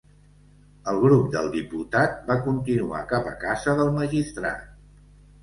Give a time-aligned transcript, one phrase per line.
[0.93, 4.67] El grup del diputat va continuar cap a casa del magistrat.